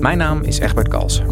[0.00, 1.26] Mijn naam is Egbert Kalsen.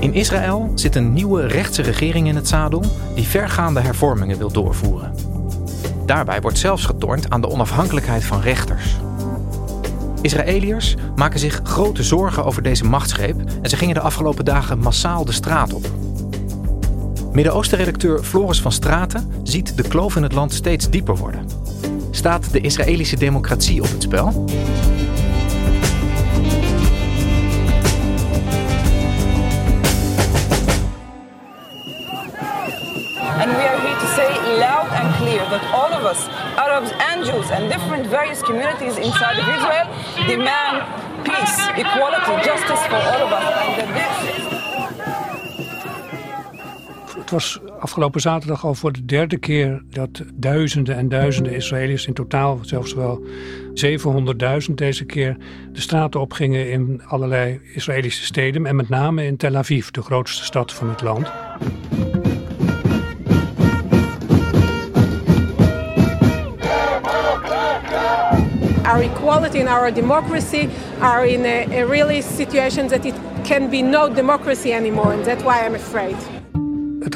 [0.00, 2.84] In Israël zit een nieuwe rechtse regering in het zadel
[3.14, 5.14] die vergaande hervormingen wil doorvoeren.
[6.04, 8.96] Daarbij wordt zelfs getornd aan de onafhankelijkheid van rechters.
[10.20, 15.24] Israëliërs maken zich grote zorgen over deze machtsgreep en ze gingen de afgelopen dagen massaal
[15.24, 16.05] de straat op.
[17.36, 21.48] Midden-Oosten-redacteur Floris van Straten ziet de kloof in het land steeds dieper worden.
[22.10, 24.44] Staat de Israëlische democratie op het spel?
[35.50, 39.86] That all of us, Arabs and Jews and different various communities inside of Israel,
[40.26, 40.82] demand
[41.22, 44.45] peace, equality, justice for all of us.
[47.26, 52.12] Het was afgelopen zaterdag al voor de derde keer dat duizenden en duizenden Israëli's, in
[52.12, 53.24] totaal zelfs wel
[54.68, 55.36] 700.000 deze keer,
[55.72, 60.44] de straten opgingen in allerlei Israëlische steden en met name in Tel Aviv, de grootste
[60.44, 61.32] stad van het land.
[68.84, 73.14] our equality and our democracy are in a, a really situation that it
[73.44, 75.12] can be no democracy anymore.
[75.12, 76.35] And that's why I'm afraid.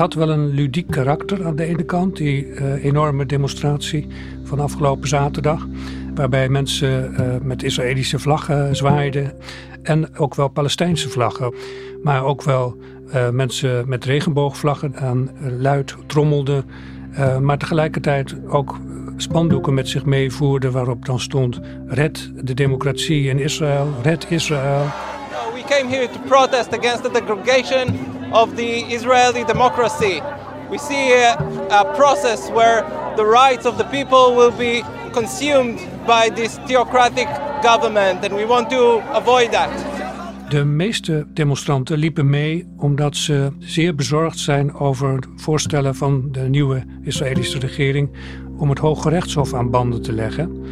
[0.01, 4.07] Had wel een ludiek karakter aan de ene kant, die uh, enorme demonstratie
[4.45, 5.67] van afgelopen zaterdag.
[6.15, 9.33] Waarbij mensen uh, met Israëlische vlaggen zwaaiden.
[9.83, 11.55] En ook wel Palestijnse vlaggen.
[12.03, 12.77] Maar ook wel
[13.15, 16.65] uh, mensen met regenboogvlaggen aan luid trommelden.
[17.41, 18.79] maar tegelijkertijd ook
[19.17, 24.85] spandoeken met zich meevoerden waarop dan stond: Red de democratie in Israël, red Israël.
[25.55, 30.21] We came here to protest against the degradation of the Israeli democracy.
[30.71, 31.37] We see a,
[31.71, 32.85] a process where
[33.17, 34.83] the rights of the people will be
[35.13, 37.29] consumed by this theocratic
[37.63, 39.69] government and we want to avoid that.
[40.49, 46.85] De meeste demonstranten liepen mee omdat ze zeer bezorgd zijn over voorstellen van de nieuwe
[47.03, 48.11] Israëlische regering
[48.57, 50.65] om het Hoge Rechtshof aan banden te leggen.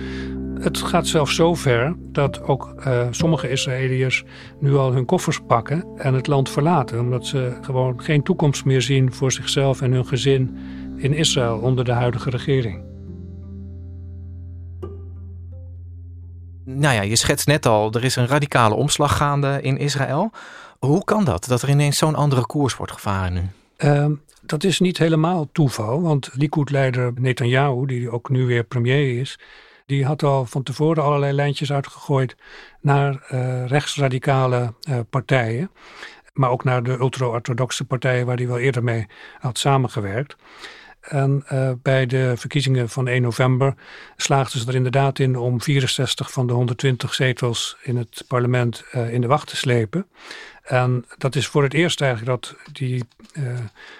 [0.60, 4.24] Het gaat zelfs zo ver dat ook uh, sommige Israëliërs
[4.60, 8.82] nu al hun koffers pakken en het land verlaten, omdat ze gewoon geen toekomst meer
[8.82, 10.56] zien voor zichzelf en hun gezin
[10.96, 12.82] in Israël onder de huidige regering.
[16.64, 20.30] Nou ja, je schetst net al, er is een radicale omslag gaande in Israël.
[20.78, 23.42] Hoe kan dat, dat er ineens zo'n andere koers wordt gevaren nu?
[23.78, 24.06] Uh,
[24.42, 29.38] dat is niet helemaal toeval, want Likud-leider Netanyahu, die ook nu weer premier is,
[29.88, 32.36] die had al van tevoren allerlei lijntjes uitgegooid
[32.80, 35.70] naar uh, rechtsradicale uh, partijen.
[36.32, 39.06] Maar ook naar de ultra-orthodoxe partijen waar hij wel eerder mee
[39.38, 40.36] had samengewerkt.
[41.00, 43.74] En uh, bij de verkiezingen van 1 november
[44.16, 49.20] slaagden ze er inderdaad in om 64 van de 120 zetels in het parlement in
[49.20, 50.06] de wacht te slepen.
[50.68, 53.44] En dat is voor het eerst eigenlijk dat die uh,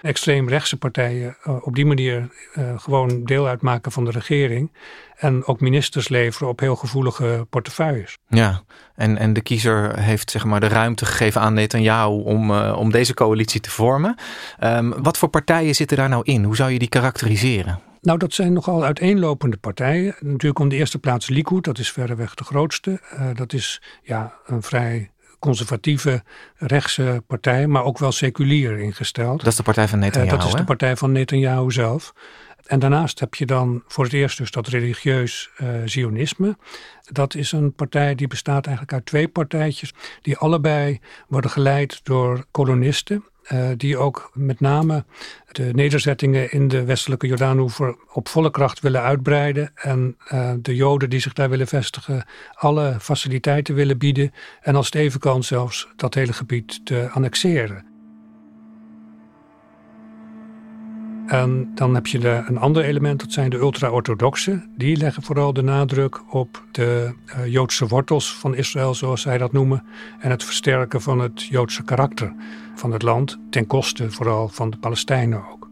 [0.01, 2.29] extreemrechtse partijen op die manier
[2.77, 4.71] gewoon deel uitmaken van de regering.
[5.15, 8.17] En ook ministers leveren op heel gevoelige portefeuilles.
[8.27, 8.61] Ja,
[8.95, 13.13] en, en de kiezer heeft zeg maar de ruimte gegeven aan Netanyahu om, om deze
[13.13, 14.15] coalitie te vormen.
[14.63, 16.43] Um, wat voor partijen zitten daar nou in?
[16.43, 17.79] Hoe zou je die karakteriseren?
[18.01, 20.15] Nou, dat zijn nogal uiteenlopende partijen.
[20.19, 23.01] Natuurlijk om de eerste plaats Likud, dat is verreweg de grootste.
[23.13, 26.23] Uh, dat is ja, een vrij conservatieve
[26.55, 29.39] rechtse partij, maar ook wel seculier ingesteld.
[29.39, 32.13] Dat is de partij van Netanyahu, uh, Dat is de partij van Netanyahu zelf.
[32.65, 36.57] En daarnaast heb je dan voor het eerst dus dat religieus uh, zionisme.
[37.01, 39.93] Dat is een partij die bestaat eigenlijk uit twee partijtjes...
[40.21, 43.23] die allebei worden geleid door kolonisten...
[43.53, 45.05] uh, die ook met name
[45.51, 49.71] de nederzettingen in de westelijke Jordaanoever op volle kracht willen uitbreiden.
[49.75, 54.33] En uh, de Joden die zich daar willen vestigen, alle faciliteiten willen bieden.
[54.61, 57.98] En als het kan, zelfs dat hele gebied te annexeren.
[61.29, 64.71] En dan heb je de, een ander element, dat zijn de ultra-orthodoxen.
[64.77, 69.51] Die leggen vooral de nadruk op de uh, Joodse wortels van Israël, zoals zij dat
[69.51, 69.83] noemen.
[70.19, 72.33] En het versterken van het Joodse karakter
[72.75, 75.69] van het land, ten koste vooral van de Palestijnen ook.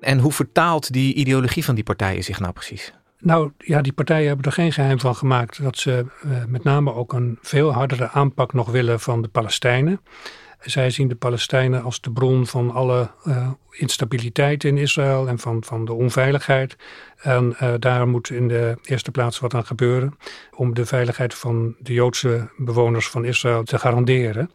[0.00, 2.92] En hoe vertaalt die ideologie van die partijen zich nou precies?
[3.22, 6.94] Nou ja, die partijen hebben er geen geheim van gemaakt dat ze uh, met name
[6.94, 10.00] ook een veel hardere aanpak nog willen van de Palestijnen.
[10.60, 15.64] Zij zien de Palestijnen als de bron van alle uh, instabiliteit in Israël en van,
[15.64, 16.76] van de onveiligheid.
[17.16, 20.18] En uh, daar moet in de eerste plaats wat aan gebeuren
[20.56, 24.50] om de veiligheid van de Joodse bewoners van Israël te garanderen.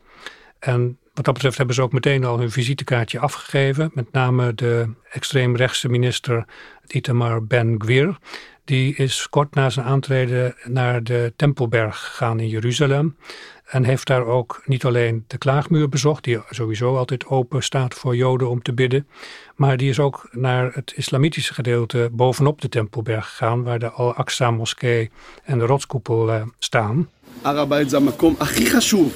[0.60, 3.91] En wat dat betreft hebben ze ook meteen al hun visitekaartje afgegeven.
[3.94, 6.44] Met name de extreemrechtse minister
[6.87, 8.19] Itamar Ben-Gvir.
[8.65, 13.17] Die is kort na zijn aantreden naar de Tempelberg gegaan in Jeruzalem.
[13.65, 18.17] En heeft daar ook niet alleen de klaagmuur bezocht, die sowieso altijd open staat voor
[18.17, 19.06] Joden om te bidden.
[19.56, 24.50] Maar die is ook naar het islamitische gedeelte bovenop de Tempelberg gegaan, waar de Al-Aqsa
[24.50, 25.11] moskee
[25.44, 27.09] en de rotskoepel uh, staan.
[27.43, 29.15] Arabait זה המקום הכי חשוב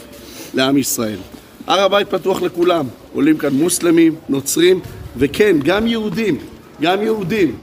[0.54, 1.18] לעם ישראל.
[1.66, 2.86] הר הבית פתוח לכולם.
[3.12, 4.80] עולים כאן מוסלמים, נוצרים,
[5.16, 6.38] וכן, גם יהודים.
[6.80, 7.58] גם יהודים.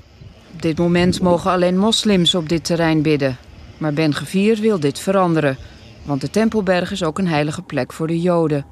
[0.56, 3.38] Op dit moment mogen alleen moslims op dit terrein bidden.
[3.78, 5.58] Maar Ben Gevier wil dit veranderen.
[6.04, 8.66] Want de Tempelberg is ook een heilige plek voor de Joden.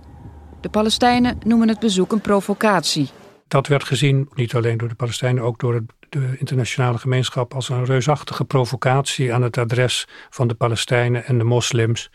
[0.61, 3.09] De Palestijnen noemen het bezoek een provocatie.
[3.47, 7.85] Dat werd gezien, niet alleen door de Palestijnen, ook door de internationale gemeenschap, als een
[7.85, 12.09] reusachtige provocatie aan het adres van de Palestijnen en de moslims.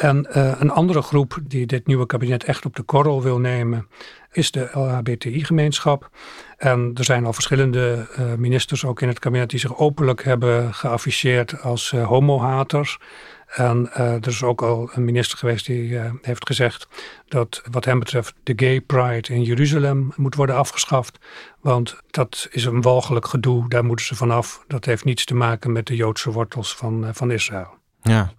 [0.00, 3.88] En uh, een andere groep die dit nieuwe kabinet echt op de korrel wil nemen,
[4.32, 6.10] is de LHBTI-gemeenschap.
[6.56, 10.74] En er zijn al verschillende uh, ministers ook in het kabinet die zich openlijk hebben
[10.74, 12.98] geafficheerd als uh, homohaters.
[13.46, 16.88] En er is ook al een minister geweest die heeft gezegd
[17.28, 21.18] dat wat hem betreft de gay pride in Jeruzalem moet worden afgeschaft.
[21.60, 24.64] Want dat is een walgelijk gedoe, daar moeten ze vanaf.
[24.66, 27.78] Dat heeft niets te maken met de Joodse wortels van, van Israël.
[28.02, 28.32] Ja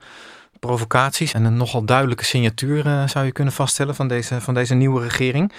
[0.62, 4.74] provocaties en een nogal duidelijke signatuur uh, zou je kunnen vaststellen van deze, van deze
[4.74, 5.52] nieuwe regering.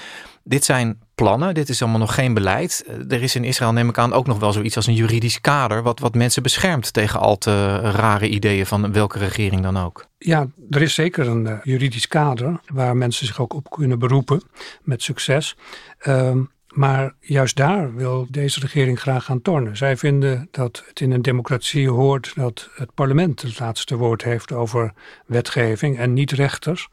[0.45, 2.85] Dit zijn plannen, dit is allemaal nog geen beleid.
[3.09, 5.83] Er is in Israël, neem ik aan, ook nog wel zoiets als een juridisch kader,
[5.83, 10.07] wat, wat mensen beschermt tegen al te rare ideeën van welke regering dan ook.
[10.19, 14.43] Ja, er is zeker een uh, juridisch kader waar mensen zich ook op kunnen beroepen
[14.83, 15.57] met succes.
[16.03, 16.31] Uh,
[16.73, 19.77] maar juist daar wil deze regering graag gaan tornen.
[19.77, 24.53] Zij vinden dat het in een democratie hoort dat het parlement het laatste woord heeft
[24.53, 24.93] over
[25.27, 26.89] wetgeving en niet rechters.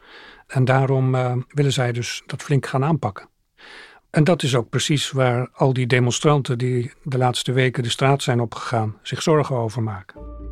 [0.47, 3.29] En daarom uh, willen zij dus dat flink gaan aanpakken.
[4.09, 8.23] En dat is ook precies waar al die demonstranten die de laatste weken de straat
[8.23, 10.48] zijn opgegaan zich zorgen over maken.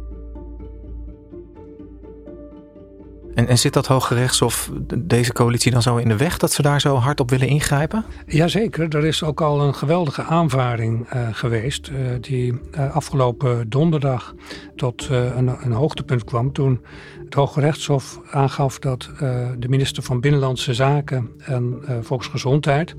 [3.46, 6.82] En, zit dat Hoge Rechtshof deze coalitie dan zo in de weg dat ze daar
[6.82, 8.06] zo hard op willen ingrijpen?
[8.26, 11.90] Jazeker, er is ook al een geweldige aanvaring uh, geweest.
[11.90, 14.36] Uh, die uh, afgelopen donderdag
[14.76, 16.54] tot een, een, hoogtepunt kwam.
[16.54, 16.82] Toen
[17.24, 19.10] het Hoge Rechtshof aangaf dat
[19.58, 22.96] de minister van Binnenlandse Zaken en Volksgezondheid,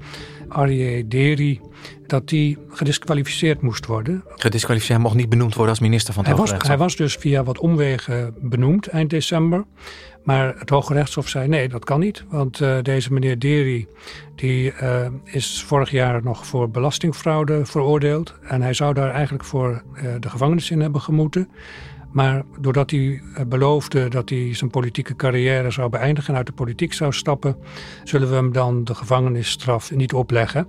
[0.48, 1.60] Arie Deri,
[2.06, 4.24] dat die gedisqualificeerd moest worden.
[4.28, 6.96] Gedisqualificeerd, hij mocht niet benoemd worden als minister van het hij Hoge was, Hij was
[6.96, 9.64] dus via wat omwegen benoemd eind december.
[10.28, 12.24] Maar het Hoge Rechtshof zei nee, dat kan niet.
[12.28, 13.86] Want uh, deze meneer Deri
[14.34, 18.34] die, uh, is vorig jaar nog voor belastingfraude veroordeeld.
[18.42, 21.48] En hij zou daar eigenlijk voor uh, de gevangenis in hebben gemoeten.
[22.12, 26.92] Maar doordat hij beloofde dat hij zijn politieke carrière zou beëindigen en uit de politiek
[26.92, 27.56] zou stappen,
[28.04, 30.66] zullen we hem dan de gevangenisstraf niet opleggen.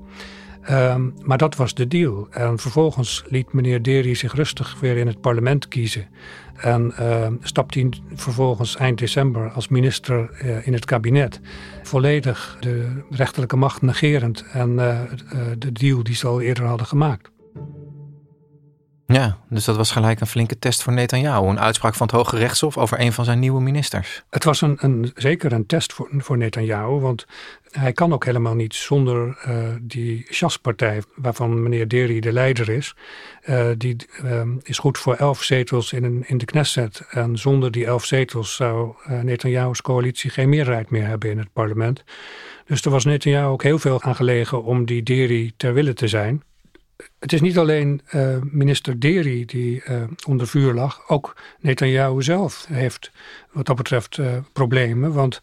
[0.72, 2.28] Um, maar dat was de deal.
[2.32, 6.08] En vervolgens liet meneer Deri zich rustig weer in het parlement kiezen.
[6.56, 11.40] En uh, stapte hij vervolgens eind december als minister uh, in het kabinet.
[11.84, 15.00] Volledig de rechterlijke macht negerend en uh,
[15.58, 17.32] de deal die ze al eerder hadden gemaakt.
[19.14, 21.48] Ja, dus dat was gelijk een flinke test voor Netanyahu.
[21.48, 24.24] Een uitspraak van het Hoge Rechtshof over een van zijn nieuwe ministers.
[24.30, 27.00] Het was een, een zeker een test voor, voor Netanyahu.
[27.00, 27.26] Want
[27.72, 32.96] hij kan ook helemaal niet zonder uh, die Shas-partij, waarvan meneer Deri de leider is.
[33.46, 37.02] Uh, die uh, is goed voor elf zetels in, in de Knesset.
[37.10, 42.04] En zonder die elf zetels zou Netanyahu's coalitie geen meerderheid meer hebben in het parlement.
[42.66, 46.08] Dus er was Netanyahu ook heel veel aan gelegen om die Deri ter wille te
[46.08, 46.44] zijn.
[47.20, 51.10] Het is niet alleen uh, minister Deri die uh, onder vuur lag.
[51.10, 53.12] Ook Netanyahu zelf heeft
[53.52, 55.14] wat dat betreft uh, problemen.
[55.14, 55.42] Want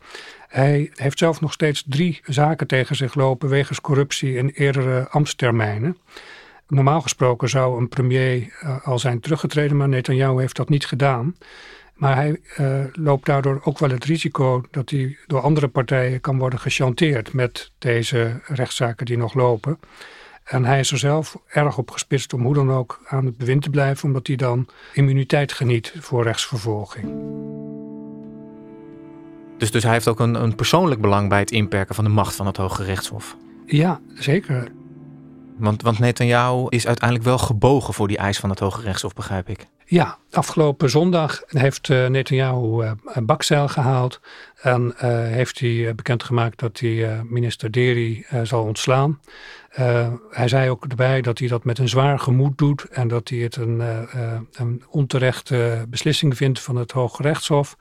[0.49, 5.97] hij heeft zelf nog steeds drie zaken tegen zich lopen wegens corruptie in eerdere ambtstermijnen.
[6.69, 8.53] Normaal gesproken zou een premier
[8.85, 11.37] al zijn teruggetreden, maar Netanyahu heeft dat niet gedaan.
[11.95, 12.41] Maar hij
[12.93, 17.71] loopt daardoor ook wel het risico dat hij door andere partijen kan worden gechanteerd met
[17.79, 19.79] deze rechtszaken die nog lopen.
[20.47, 23.63] En hij is er zelf erg op gespitst om hoe dan ook aan het bewind
[23.63, 27.13] te blijven, omdat hij dan immuniteit geniet voor rechtsvervolging.
[29.59, 32.35] Dus, dus hij heeft ook een, een persoonlijk belang bij het inperken van de macht
[32.35, 33.37] van het Hoge Rechtshof?
[33.67, 34.73] Ja, zeker.
[35.57, 39.49] Want, want Netanyahu is uiteindelijk wel gebogen voor die eis van het Hoge Rechtshof, begrijp
[39.49, 39.67] ik.
[39.89, 44.21] Ja, afgelopen zondag heeft uh, Netanyahu een bakzeil gehaald.
[44.61, 49.21] En uh, heeft hij bekendgemaakt dat hij minister Deri zal ontslaan.
[50.31, 52.85] hij zei ook erbij dat hij dat met een zwaar gemoed doet.
[52.85, 53.83] En dat hij het een,
[54.53, 57.77] een onterechte beslissing vindt van het Hoge Rechtshof.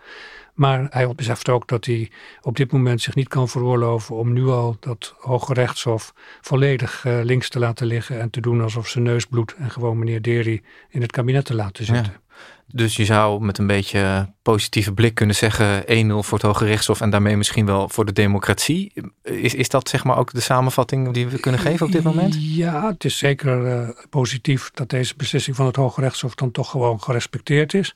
[0.55, 4.47] Maar hij beseft ook dat hij op dit moment zich niet kan veroorloven om nu
[4.47, 9.03] al dat Hoge Rechtshof volledig uh, links te laten liggen en te doen alsof zijn
[9.03, 12.13] neus bloedt en gewoon meneer Deri in het kabinet te laten zitten.
[12.13, 12.24] Ja.
[12.67, 17.01] Dus je zou met een beetje positieve blik kunnen zeggen 1-0 voor het Hoge Rechtshof
[17.01, 18.93] en daarmee misschien wel voor de democratie.
[19.23, 22.35] Is, is dat zeg maar ook de samenvatting die we kunnen geven op dit moment?
[22.39, 26.69] Ja, het is zeker uh, positief dat deze beslissing van het Hoge Rechtshof dan toch
[26.69, 27.95] gewoon gerespecteerd is.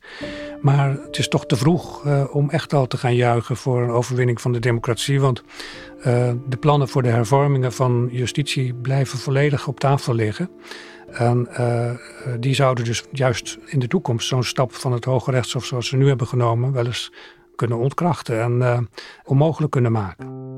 [0.61, 3.91] Maar het is toch te vroeg uh, om echt al te gaan juichen voor een
[3.91, 5.21] overwinning van de democratie.
[5.21, 5.43] Want
[5.97, 6.03] uh,
[6.47, 10.49] de plannen voor de hervormingen van justitie blijven volledig op tafel liggen.
[11.11, 11.91] En uh,
[12.39, 15.95] die zouden dus juist in de toekomst zo'n stap van het Hoge Rechtshof zoals ze
[15.95, 17.11] nu hebben genomen wel eens
[17.55, 18.79] kunnen ontkrachten en uh,
[19.23, 20.57] onmogelijk kunnen maken.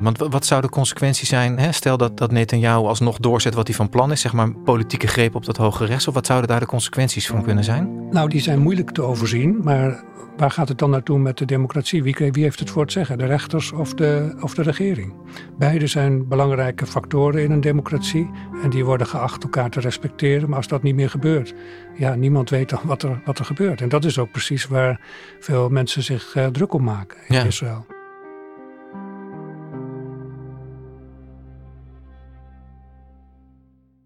[0.00, 1.58] Want wat zou de consequentie zijn?
[1.58, 1.72] Hè?
[1.72, 5.34] Stel dat, dat Netanyahu alsnog doorzet wat hij van plan is, zeg maar politieke greep
[5.34, 6.14] op dat Hoge Rechtshof.
[6.14, 8.08] Wat zouden daar de consequenties van kunnen zijn?
[8.10, 10.04] Nou, die zijn moeilijk te overzien, maar
[10.36, 12.02] waar gaat het dan naartoe met de democratie?
[12.02, 13.18] Wie, wie, heeft het voor het zeggen?
[13.18, 15.14] De rechters of de, of de regering?
[15.58, 18.30] Beide zijn belangrijke factoren in een democratie
[18.62, 20.48] en die worden geacht elkaar te respecteren.
[20.48, 21.54] Maar als dat niet meer gebeurt,
[21.96, 23.80] ja, niemand weet dan wat er, wat er gebeurt.
[23.80, 25.00] En dat is ook precies waar
[25.40, 27.44] veel mensen zich uh, druk om maken in ja.
[27.44, 27.86] Israël.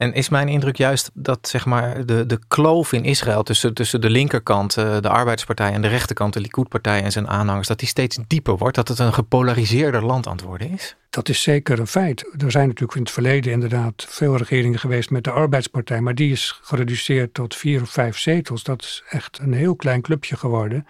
[0.05, 4.01] En is mijn indruk juist dat zeg maar, de, de kloof in Israël tussen, tussen
[4.01, 7.89] de linkerkant, eh, de arbeidspartij en de rechterkant, de Likud-partij en zijn aanhangers, dat die
[7.89, 10.97] steeds dieper wordt, dat het een gepolariseerder land aan het worden is?
[11.11, 12.35] Dat is zeker een feit.
[12.39, 16.33] Er zijn natuurlijk in het verleden inderdaad veel regeringen geweest met de arbeidspartij, maar die
[16.33, 18.63] is gereduceerd tot vier of vijf zetels.
[18.63, 20.87] Dat is echt een heel klein clubje geworden.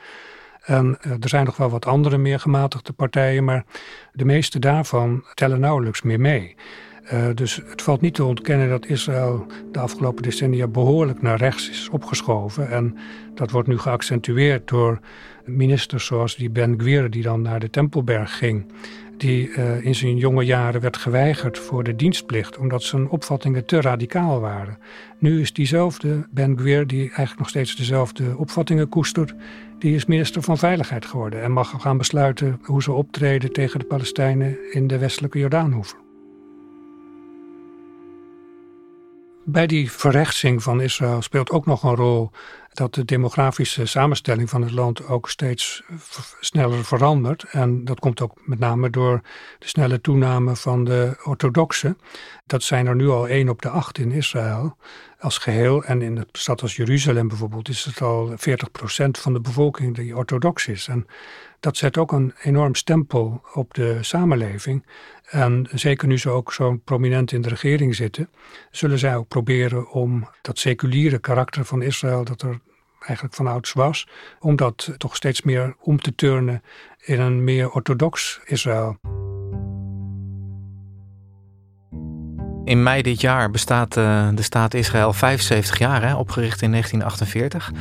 [0.64, 3.64] En uh, er zijn nog wel wat andere meer gematigde partijen, maar
[4.12, 6.56] de meeste daarvan tellen nauwelijks meer mee.
[7.12, 11.70] Uh, dus het valt niet te ontkennen dat Israël de afgelopen decennia behoorlijk naar rechts
[11.70, 12.70] is opgeschoven.
[12.70, 12.96] En
[13.34, 15.00] dat wordt nu geaccentueerd door
[15.44, 18.66] ministers zoals die Ben Gvir, die dan naar de Tempelberg ging.
[19.16, 23.80] Die uh, in zijn jonge jaren werd geweigerd voor de dienstplicht, omdat zijn opvattingen te
[23.80, 24.78] radicaal waren.
[25.18, 29.34] Nu is diezelfde Ben Gvir, die eigenlijk nog steeds dezelfde opvattingen koestert,
[29.78, 33.86] die is minister van Veiligheid geworden en mag gaan besluiten hoe ze optreden tegen de
[33.86, 36.03] Palestijnen in de westelijke Jordaanhoever.
[39.46, 42.30] Bij die verrechtsing van Israël speelt ook nog een rol
[42.72, 45.82] dat de demografische samenstelling van het land ook steeds
[46.40, 47.44] sneller verandert.
[47.50, 49.20] En dat komt ook met name door
[49.58, 51.98] de snelle toename van de orthodoxen.
[52.46, 54.76] Dat zijn er nu al één op de acht in Israël
[55.24, 55.84] als geheel.
[55.84, 58.34] En in een stad als Jeruzalem bijvoorbeeld is het al 40%
[59.10, 60.88] van de bevolking die orthodox is.
[60.88, 61.06] En
[61.60, 64.86] dat zet ook een enorm stempel op de samenleving.
[65.24, 68.30] En zeker nu ze ook zo prominent in de regering zitten,
[68.70, 72.60] zullen zij ook proberen om dat seculiere karakter van Israël, dat er
[72.98, 74.08] eigenlijk van ouds was,
[74.40, 76.62] om dat toch steeds meer om te turnen
[77.00, 79.13] in een meer orthodox Israël.
[82.64, 87.72] In mei dit jaar bestaat uh, de staat Israël 75 jaar, hè, opgericht in 1948.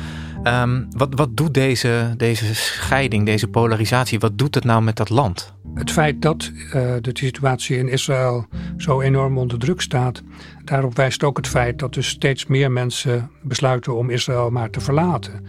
[0.44, 5.10] Um, wat, wat doet deze, deze scheiding, deze polarisatie, wat doet het nou met dat
[5.10, 5.54] land?
[5.74, 10.22] Het feit dat uh, de situatie in Israël zo enorm onder druk staat,
[10.64, 14.80] daarop wijst ook het feit dat dus steeds meer mensen besluiten om Israël maar te
[14.80, 15.46] verlaten.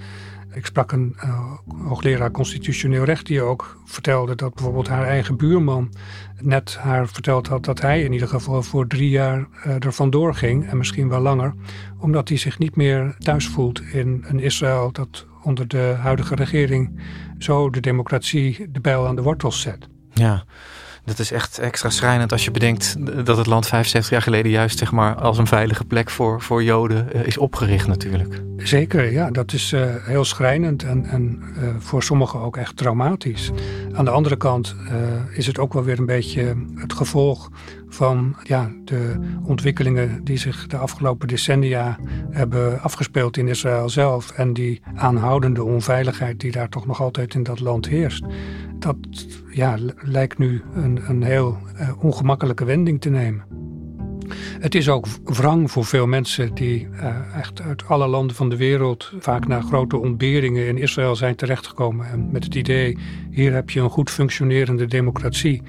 [0.56, 1.52] Ik sprak een uh,
[1.88, 5.94] hoogleraar constitutioneel recht die ook vertelde dat bijvoorbeeld haar eigen buurman
[6.40, 10.36] net haar verteld had dat hij in ieder geval voor drie jaar uh, er vandoor
[10.36, 11.54] ging en misschien wel langer,
[12.00, 17.00] omdat hij zich niet meer thuis voelt in een Israël dat onder de huidige regering
[17.38, 19.88] zo de democratie de bijl aan de wortels zet.
[20.14, 20.44] Ja,
[21.06, 22.96] Dat is echt extra schrijnend als je bedenkt
[23.26, 26.64] dat het land 75 jaar geleden juist zeg maar, als een veilige plek voor, voor
[26.64, 28.42] Joden eh, is opgericht natuurlijk.
[28.58, 33.52] Zeker, ja, dat is uh, heel schrijnend en, en uh, voor sommigen ook echt traumatisch.
[33.94, 34.76] Aan de andere kant
[35.32, 37.50] is het ook wel weer een beetje het gevolg
[37.88, 41.98] van ja, de ontwikkelingen die zich de afgelopen decennia
[42.30, 47.44] hebben afgespeeld in Israël zelf en die aanhoudende onveiligheid die daar toch nog altijd in
[47.44, 48.26] dat land heerst.
[48.80, 48.98] Dat
[49.52, 53.44] ja, lijkt nu een, een heel uh, ongemakkelijke wending te nemen.
[54.60, 58.58] Het is ook wrang voor veel mensen die uh, echt uit alle landen van de
[58.58, 62.10] wereld vaak naar grote ontberingen in Israël zijn terechtgekomen.
[62.10, 62.98] En met het idee,
[63.32, 65.62] hier heb je een goed functionerende democratie.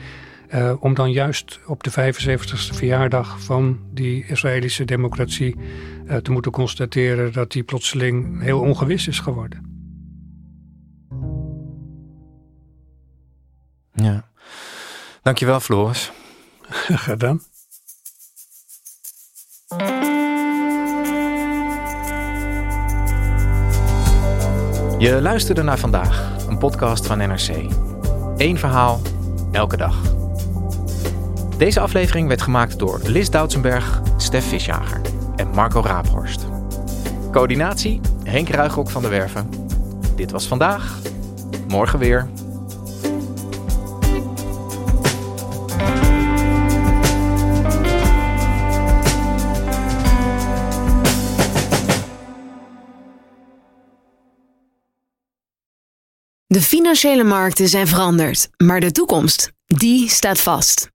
[0.54, 6.52] Uh, om dan juist op de 75ste verjaardag van die Israëlische democratie uh, te moeten
[6.52, 9.74] constateren dat die plotseling heel ongewis is geworden.
[13.92, 14.28] Ja,
[15.22, 16.12] dankjewel Floris.
[17.08, 17.40] Gedaan.
[24.98, 27.48] Je luisterde naar vandaag, een podcast van NRC.
[28.36, 29.00] Eén verhaal,
[29.52, 30.15] elke dag.
[31.58, 35.00] Deze aflevering werd gemaakt door Lis Doutsenberg, Stef Visjager
[35.36, 36.46] en Marco Raaphorst.
[37.32, 39.50] Coördinatie Henk Ruigrok van de Werven.
[40.16, 40.98] Dit was vandaag.
[41.68, 42.28] Morgen weer.
[56.46, 60.94] De financiële markten zijn veranderd, maar de toekomst, die staat vast.